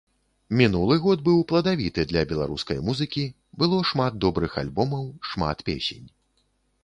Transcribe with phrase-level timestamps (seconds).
[0.59, 3.25] Мінулы год быў пладавіты для беларускай музыкі,
[3.63, 5.03] было шмат добрых альбомаў,
[5.35, 6.07] шмат песень.